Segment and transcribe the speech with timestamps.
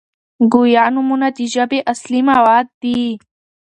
[0.53, 3.01] ګویا نومونه د ژبي اصلي مواد دي.